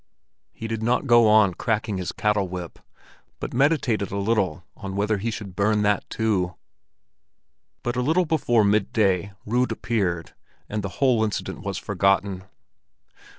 He 0.51 0.67
did 0.67 0.81
not 0.81 1.05
go 1.05 1.27
on 1.27 1.53
cracking 1.53 1.99
his 1.99 2.11
cattle 2.11 2.47
whip, 2.47 2.79
but 3.39 3.53
meditated 3.53 4.09
a 4.09 4.17
little 4.17 4.63
on 4.75 4.95
whether 4.95 5.19
he 5.19 5.29
should 5.29 5.55
burn 5.55 5.83
that 5.83 6.09
too. 6.09 6.55
But 7.83 7.95
a 7.95 8.01
little 8.01 8.25
before 8.25 8.63
midday 8.63 9.33
Rud 9.45 9.71
appeared, 9.71 10.33
and 10.67 10.81
the 10.83 10.89
whole 10.97 11.23
incident 11.23 11.61
was 11.61 11.77
forgotten. 11.77 12.45